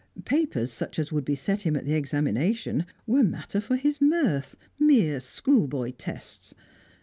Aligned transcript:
Papers 0.25 0.71
such 0.71 0.97
as 0.97 1.11
would 1.11 1.23
be 1.23 1.35
set 1.35 1.61
him 1.61 1.75
at 1.75 1.85
the 1.85 1.93
examination 1.93 2.85
were 3.05 3.21
matter 3.21 3.61
for 3.61 3.75
his 3.75 4.01
mirth, 4.01 4.55
mere 4.79 5.19
schoolboy 5.19 5.91
tests. 5.95 6.55